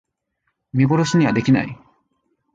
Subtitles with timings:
[0.73, 1.77] 見殺しにはできない